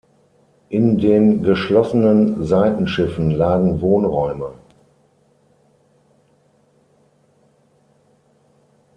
In 0.69 0.97
den 0.97 1.43
geschlossenen 1.43 2.43
Seitenschiffen 2.43 3.29
lagen 3.29 3.81
Wohnräume. 3.81 4.55